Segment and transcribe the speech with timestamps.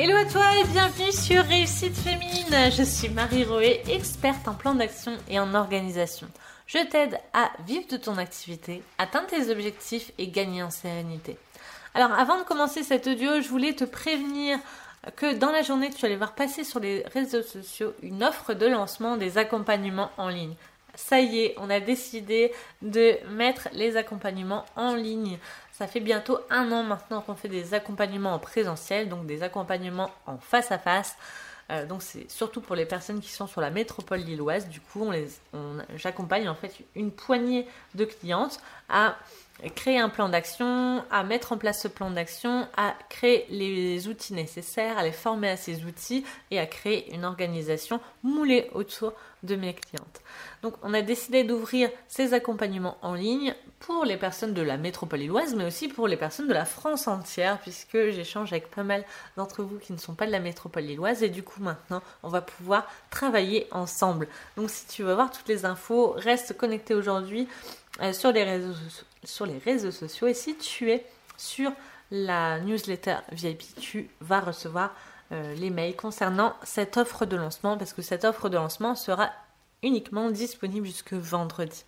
[0.00, 2.70] Hello à toi et bienvenue sur Réussite Féminine.
[2.70, 6.28] Je suis Marie Roé, experte en plan d'action et en organisation.
[6.68, 11.36] Je t'aide à vivre de ton activité, atteindre tes objectifs et gagner en sérénité.
[11.94, 14.60] Alors avant de commencer cet audio, je voulais te prévenir
[15.16, 18.66] que dans la journée, tu allais voir passer sur les réseaux sociaux une offre de
[18.66, 20.54] lancement des accompagnements en ligne.
[20.94, 22.52] Ça y est, on a décidé
[22.82, 25.38] de mettre les accompagnements en ligne.
[25.78, 30.10] Ça fait bientôt un an maintenant qu'on fait des accompagnements en présentiel, donc des accompagnements
[30.26, 31.16] en face à face.
[31.70, 34.68] Euh, donc c'est surtout pour les personnes qui sont sur la métropole lilloise.
[34.68, 35.08] Du coup,
[35.94, 39.18] j'accompagne en fait une poignée de clientes à
[39.74, 44.34] créer un plan d'action, à mettre en place ce plan d'action, à créer les outils
[44.34, 49.12] nécessaires, à les former à ces outils et à créer une organisation moulée autour
[49.42, 50.20] de mes clientes.
[50.62, 55.20] Donc on a décidé d'ouvrir ces accompagnements en ligne pour les personnes de la métropole
[55.20, 59.04] illoise, mais aussi pour les personnes de la France entière, puisque j'échange avec pas mal
[59.36, 62.28] d'entre vous qui ne sont pas de la métropole illoise, et du coup maintenant on
[62.28, 64.26] va pouvoir travailler ensemble.
[64.56, 67.48] Donc si tu veux voir toutes les infos, reste connecté aujourd'hui
[68.00, 68.74] euh, sur, les réseaux,
[69.28, 71.04] sur les réseaux sociaux, et si tu es
[71.36, 71.72] sur
[72.10, 74.94] la newsletter VIP, tu vas recevoir
[75.32, 79.30] euh, les mails concernant cette offre de lancement parce que cette offre de lancement sera
[79.82, 81.84] uniquement disponible jusque vendredi.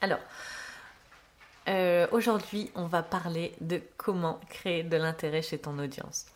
[0.00, 0.20] Alors,
[1.68, 6.26] euh, aujourd'hui, on va parler de comment créer de l'intérêt chez ton audience.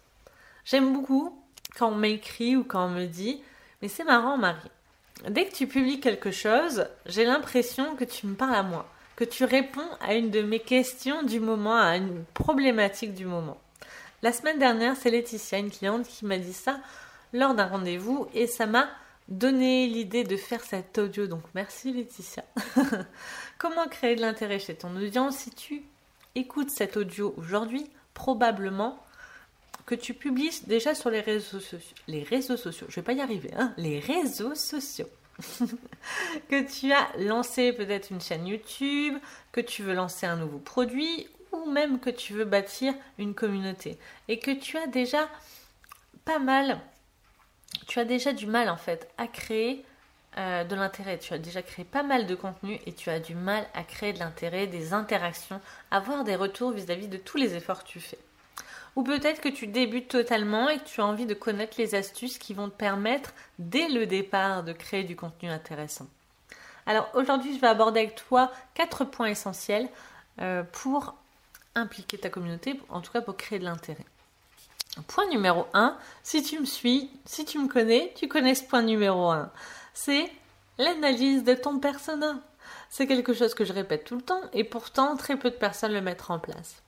[0.64, 1.40] J'aime beaucoup
[1.78, 3.40] quand on m'écrit ou quand on me dit
[3.80, 4.70] Mais c'est marrant, Marie.
[5.28, 9.24] Dès que tu publies quelque chose, j'ai l'impression que tu me parles à moi, que
[9.24, 13.58] tu réponds à une de mes questions du moment, à une problématique du moment.
[14.22, 16.80] La semaine dernière, c'est Laetitia, une cliente, qui m'a dit ça
[17.32, 18.88] lors d'un rendez-vous et ça m'a
[19.28, 21.26] donné l'idée de faire cet audio.
[21.26, 22.44] Donc merci Laetitia.
[23.58, 25.36] Comment créer de l'intérêt chez ton audience?
[25.36, 25.82] Si tu
[26.34, 28.98] écoutes cet audio aujourd'hui, probablement
[29.86, 31.96] que tu publies déjà sur les réseaux sociaux.
[32.06, 35.08] Les réseaux sociaux, je vais pas y arriver, hein Les réseaux sociaux.
[36.48, 39.16] que tu as lancé peut-être une chaîne YouTube,
[39.52, 43.98] que tu veux lancer un nouveau produit ou même que tu veux bâtir une communauté
[44.28, 45.28] et que tu as déjà
[46.24, 46.80] pas mal,
[47.86, 49.84] tu as déjà du mal en fait à créer
[50.38, 51.18] euh, de l'intérêt.
[51.18, 54.14] Tu as déjà créé pas mal de contenu et tu as du mal à créer
[54.14, 55.60] de l'intérêt, des interactions,
[55.90, 58.18] avoir des retours vis-à-vis de tous les efforts que tu fais.
[58.96, 62.38] Ou peut-être que tu débutes totalement et que tu as envie de connaître les astuces
[62.38, 66.06] qui vont te permettre dès le départ de créer du contenu intéressant.
[66.86, 69.88] Alors aujourd'hui, je vais aborder avec toi quatre points essentiels
[70.40, 71.14] euh, pour
[71.74, 74.04] impliquer ta communauté, en tout cas pour créer de l'intérêt.
[75.06, 78.82] Point numéro 1, si tu me suis, si tu me connais, tu connais ce point
[78.82, 79.50] numéro 1.
[79.94, 80.30] C'est
[80.76, 82.38] l'analyse de ton persona.
[82.90, 85.92] C'est quelque chose que je répète tout le temps et pourtant très peu de personnes
[85.92, 86.82] le mettent en place.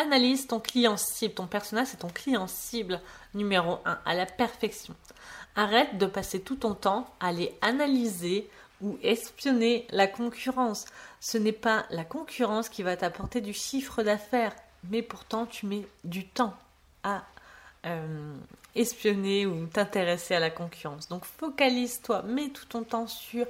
[0.00, 1.34] Analyse ton client cible.
[1.34, 3.02] Ton persona, c'est ton client cible
[3.34, 4.94] numéro 1 à la perfection.
[5.56, 8.48] Arrête de passer tout ton temps à les analyser
[8.80, 10.86] ou espionner la concurrence.
[11.20, 14.56] Ce n'est pas la concurrence qui va t'apporter du chiffre d'affaires,
[14.88, 16.54] mais pourtant tu mets du temps
[17.02, 17.22] à
[17.84, 18.34] euh,
[18.74, 21.08] espionner ou t'intéresser à la concurrence.
[21.08, 23.44] Donc focalise-toi, mets tout ton temps sur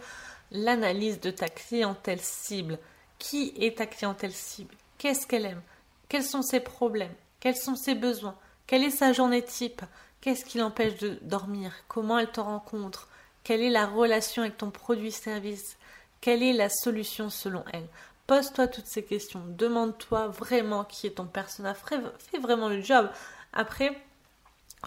[0.51, 2.77] l'analyse de ta clientèle cible.
[3.21, 4.75] Qui est ta clientèle cible?
[4.99, 5.63] Qu'est-ce qu'elle aime?
[6.11, 7.15] Quels sont ses problèmes?
[7.39, 8.37] Quels sont ses besoins?
[8.67, 9.81] Quelle est sa journée type?
[10.21, 11.73] Qu'est-ce qui l'empêche de dormir?
[11.87, 13.09] Comment elle te rencontre?
[13.45, 15.79] Quelle est la relation avec ton produit-service
[16.21, 17.87] Quelle est la solution selon elle?
[18.27, 19.45] Pose-toi toutes ces questions.
[19.47, 21.77] Demande-toi vraiment qui est ton personnage.
[22.19, 23.09] Fais vraiment le job.
[23.53, 23.97] Après,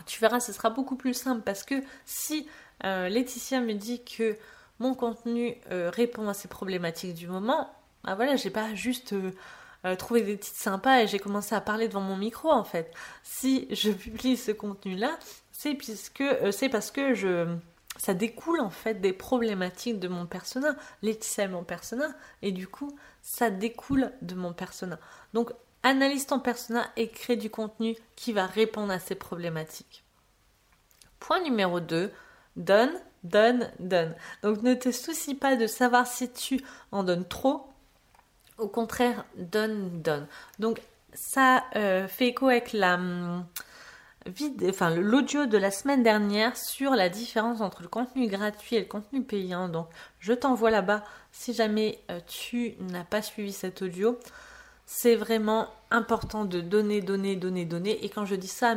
[0.05, 1.75] tu verras, ce sera beaucoup plus simple parce que
[2.05, 2.49] si
[2.83, 4.37] euh, Laetitia me dit que
[4.79, 7.73] mon contenu euh, répond à ces problématiques du moment,
[8.03, 9.31] bah voilà, j'ai pas juste euh,
[9.97, 12.91] trouvé des titres sympas et j'ai commencé à parler devant mon micro en fait.
[13.23, 15.17] Si je publie ce contenu-là,
[15.51, 15.77] c'est
[16.51, 17.15] c'est parce que
[17.97, 20.75] ça découle en fait des problématiques de mon persona.
[21.01, 24.99] Laetitia est mon persona et du coup ça découle de mon persona.
[25.33, 25.51] Donc
[25.83, 30.03] analyse ton persona et crée du contenu qui va répondre à ces problématiques.
[31.19, 32.11] Point numéro 2,
[32.55, 32.91] donne,
[33.23, 34.15] donne, donne.
[34.41, 37.67] Donc ne te soucie pas de savoir si tu en donnes trop.
[38.63, 40.25] Au contraire, donne, donne.
[40.57, 40.81] Donc
[41.13, 42.95] ça euh, fait écho avec la...
[42.95, 43.45] Hum,
[44.69, 48.85] enfin l'audio de la semaine dernière sur la différence entre le contenu gratuit et le
[48.85, 49.67] contenu payant.
[49.67, 49.87] Donc
[50.19, 54.17] je t'envoie là-bas si jamais euh, tu n'as pas suivi cet audio.
[54.85, 58.05] C'est vraiment important de donner, donner, donner, donner.
[58.05, 58.75] Et quand je dis ça à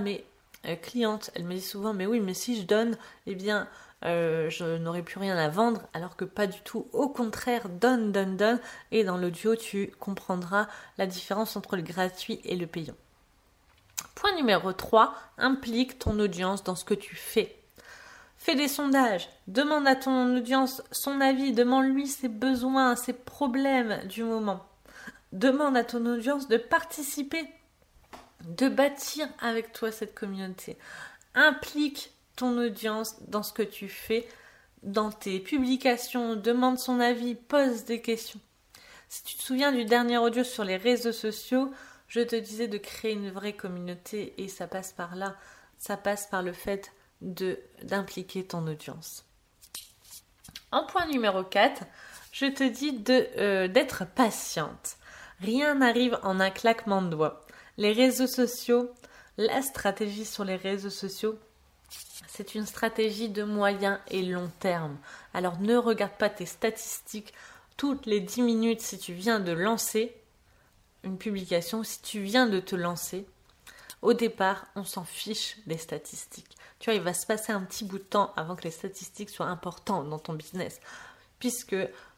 [0.66, 2.96] euh, clientes, elles me disent souvent mais oui mais si je donne,
[3.26, 3.68] eh bien
[4.04, 6.86] euh, je n'aurai plus rien à vendre, alors que pas du tout.
[6.92, 8.60] Au contraire, donne, donne, donne.
[8.92, 10.68] Et dans l'audio, tu comprendras
[10.98, 12.94] la différence entre le gratuit et le payant
[14.14, 17.56] Point numéro 3, implique ton audience dans ce que tu fais.
[18.36, 24.22] Fais des sondages, demande à ton audience son avis, demande-lui ses besoins, ses problèmes du
[24.22, 24.64] moment.
[25.32, 27.44] Demande à ton audience de participer,
[28.46, 30.76] de bâtir avec toi cette communauté.
[31.34, 34.26] Implique ton audience dans ce que tu fais,
[34.82, 38.40] dans tes publications, demande son avis, pose des questions.
[39.08, 41.72] Si tu te souviens du dernier audio sur les réseaux sociaux,
[42.08, 45.36] je te disais de créer une vraie communauté et ça passe par là.
[45.78, 49.24] Ça passe par le fait de d'impliquer ton audience.
[50.70, 51.84] En point numéro 4,
[52.32, 54.96] je te dis de euh, d'être patiente.
[55.40, 57.45] Rien n'arrive en un claquement de doigts.
[57.78, 58.90] Les réseaux sociaux,
[59.36, 61.38] la stratégie sur les réseaux sociaux,
[62.26, 64.96] c'est une stratégie de moyen et long terme.
[65.34, 67.32] Alors ne regarde pas tes statistiques
[67.76, 70.14] toutes les 10 minutes si tu viens de lancer
[71.02, 73.26] une publication, si tu viens de te lancer.
[74.02, 76.56] Au départ, on s'en fiche des statistiques.
[76.78, 79.30] Tu vois, il va se passer un petit bout de temps avant que les statistiques
[79.30, 80.80] soient importantes dans ton business.
[81.38, 81.76] Puisque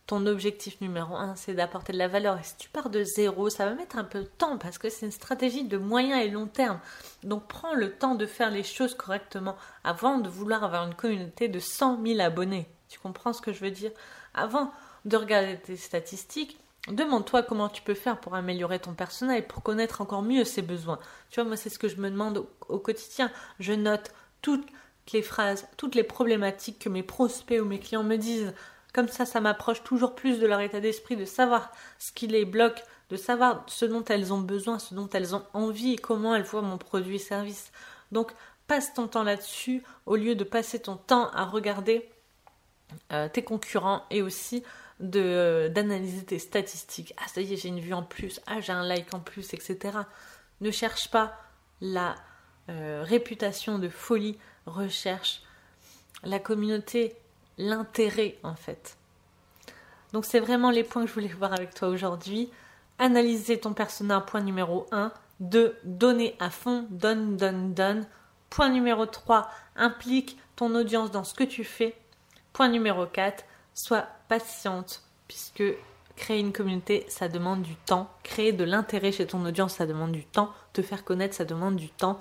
[0.08, 2.38] ton objectif numéro un, c'est d'apporter de la valeur.
[2.38, 4.88] Et si tu pars de zéro, ça va mettre un peu de temps parce que
[4.88, 6.80] c'est une stratégie de moyen et long terme.
[7.24, 11.48] Donc prends le temps de faire les choses correctement avant de vouloir avoir une communauté
[11.48, 12.66] de 100 000 abonnés.
[12.88, 13.90] Tu comprends ce que je veux dire?
[14.32, 14.72] Avant
[15.04, 16.58] de regarder tes statistiques,
[16.88, 20.98] demande-toi comment tu peux faire pour améliorer ton personnel, pour connaître encore mieux ses besoins.
[21.28, 23.30] Tu vois, moi, c'est ce que je me demande au, au quotidien.
[23.60, 24.10] Je note
[24.40, 24.66] toutes
[25.12, 28.54] les phrases, toutes les problématiques que mes prospects ou mes clients me disent
[28.92, 32.44] comme ça, ça m'approche toujours plus de leur état d'esprit, de savoir ce qui les
[32.44, 36.34] bloque, de savoir ce dont elles ont besoin, ce dont elles ont envie et comment
[36.34, 37.70] elles voient mon produit et service.
[38.12, 38.32] Donc,
[38.66, 42.08] passe ton temps là-dessus au lieu de passer ton temps à regarder
[43.12, 44.62] euh, tes concurrents et aussi
[45.14, 47.14] euh, d'analyser tes statistiques.
[47.18, 48.40] Ah, ça y est, j'ai une vue en plus.
[48.46, 49.98] Ah, j'ai un like en plus, etc.
[50.60, 51.36] Ne cherche pas
[51.80, 52.14] la
[52.68, 54.38] euh, réputation de folie.
[54.66, 55.42] Recherche
[56.24, 57.16] la communauté
[57.58, 58.96] l'intérêt en fait.
[60.12, 62.50] Donc c'est vraiment les points que je voulais voir avec toi aujourd'hui.
[62.98, 65.12] Analyser ton persona, point numéro 1.
[65.40, 65.76] 2.
[65.84, 68.06] Donner à fond, donne, donne, donne.
[68.50, 69.48] Point numéro 3.
[69.76, 71.96] Implique ton audience dans ce que tu fais.
[72.52, 73.44] Point numéro 4.
[73.74, 75.62] Sois patiente puisque
[76.16, 78.10] créer une communauté, ça demande du temps.
[78.24, 80.52] Créer de l'intérêt chez ton audience, ça demande du temps.
[80.72, 82.18] Te faire connaître, ça demande du temps.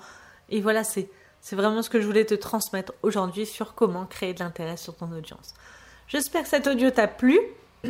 [0.50, 4.34] Et voilà, c'est c'est vraiment ce que je voulais te transmettre aujourd'hui sur comment créer
[4.34, 5.54] de l'intérêt sur ton audience.
[6.08, 7.38] J'espère que cet audio t'a plu.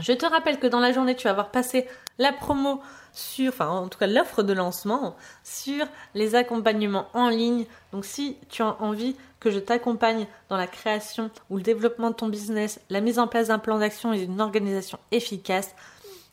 [0.00, 1.86] Je te rappelle que dans la journée, tu vas avoir passé
[2.18, 2.80] la promo
[3.12, 7.66] sur, enfin en tout cas l'offre de lancement sur les accompagnements en ligne.
[7.92, 12.14] Donc si tu as envie que je t'accompagne dans la création ou le développement de
[12.14, 15.74] ton business, la mise en place d'un plan d'action et d'une organisation efficace,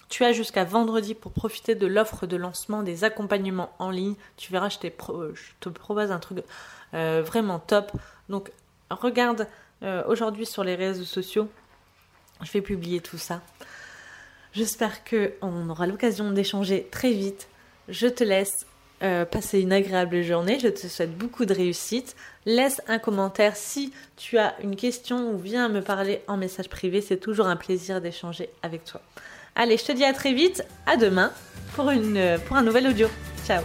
[0.10, 4.16] tu as jusqu'à vendredi pour profiter de l'offre de lancement des accompagnements en ligne.
[4.38, 6.40] Tu verras, je, te propose un truc
[6.96, 7.92] euh, vraiment top.
[8.28, 8.52] Donc,
[8.90, 9.48] regarde
[9.84, 11.48] euh, aujourd'hui sur les réseaux sociaux.
[12.42, 13.42] Je vais publier tout ça.
[14.54, 17.48] J'espère qu'on aura l'occasion d'échanger très vite.
[17.88, 18.66] Je te laisse
[19.04, 20.60] euh, passer une agréable journée.
[20.60, 22.16] Je te souhaite beaucoup de réussite.
[22.46, 27.02] Laisse un commentaire si tu as une question ou viens me parler en message privé.
[27.02, 29.02] C'est toujours un plaisir d'échanger avec toi.
[29.62, 31.34] Allez, je te dis à très vite, à demain
[31.76, 31.92] pour,
[32.48, 33.10] pour un nouvel audio.
[33.46, 33.62] Ciao